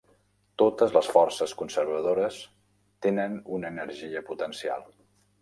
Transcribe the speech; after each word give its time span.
Totes 0.61 0.95
les 0.95 1.09
forces 1.15 1.53
conservadores 1.59 2.39
tenen 3.07 3.37
una 3.59 3.73
energia 3.77 4.27
potencial. 4.33 4.91